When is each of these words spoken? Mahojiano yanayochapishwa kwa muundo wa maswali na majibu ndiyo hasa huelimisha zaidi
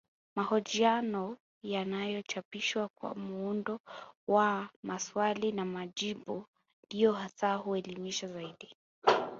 Mahojiano 0.35 1.37
yanayochapishwa 1.63 2.87
kwa 2.87 3.15
muundo 3.15 3.79
wa 4.27 4.69
maswali 4.83 5.51
na 5.51 5.65
majibu 5.65 6.45
ndiyo 6.83 7.13
hasa 7.13 7.55
huelimisha 7.55 8.27
zaidi 8.27 8.75